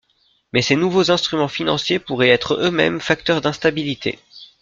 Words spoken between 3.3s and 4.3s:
d'instabilité.